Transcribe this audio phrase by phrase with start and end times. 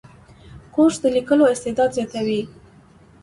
[0.73, 2.41] کورس د لیکلو استعداد زیاتوي.